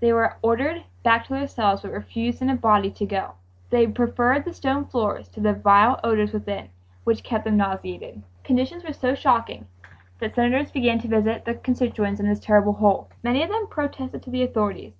[0.00, 3.34] They were ordered back to their cells but refused in a body to go.
[3.70, 6.70] They preferred the stone floors to the vile odors within,
[7.04, 8.22] which kept them nauseated.
[8.42, 9.68] Conditions were so shocking
[10.18, 13.08] that Senators began to visit their constituents in this terrible hole.
[13.22, 14.94] Many of them protested to the authorities.